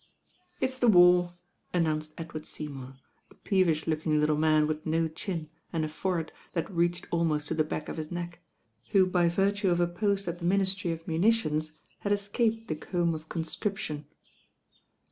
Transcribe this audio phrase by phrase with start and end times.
[0.59, 1.35] "It's the war,"
[1.75, 2.95] announced Edward Seymour,
[3.29, 7.49] a peevish looking little man with no chin and a fore head that reached almost
[7.49, 8.39] to the back of his neck,
[8.93, 12.75] who by virtue of a post at the Ministry of Muni tions had escaped the
[12.75, 14.07] comb of conscription.